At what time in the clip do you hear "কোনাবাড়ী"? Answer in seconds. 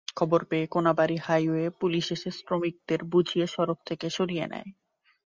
0.67-1.17